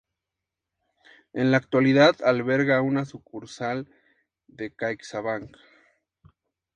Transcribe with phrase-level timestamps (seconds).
[1.33, 3.87] En la actualidad alberga una sucursal
[4.47, 5.55] de Caixabank.